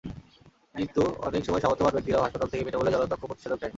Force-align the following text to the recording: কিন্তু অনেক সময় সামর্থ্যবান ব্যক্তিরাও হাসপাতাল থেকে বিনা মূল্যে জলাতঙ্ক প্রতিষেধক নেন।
কিন্তু 0.75 1.01
অনেক 1.19 1.41
সময় 1.45 1.61
সামর্থ্যবান 1.61 1.93
ব্যক্তিরাও 1.93 2.23
হাসপাতাল 2.23 2.47
থেকে 2.49 2.65
বিনা 2.65 2.77
মূল্যে 2.77 2.93
জলাতঙ্ক 2.93 3.23
প্রতিষেধক 3.25 3.59
নেন। 3.61 3.69